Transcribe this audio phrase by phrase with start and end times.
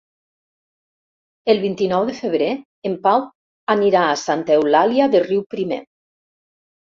[1.53, 2.47] El vint-i-nou de febrer
[2.91, 3.21] en Pau
[3.75, 5.81] anirà a Santa Eulàlia de Riuprimer.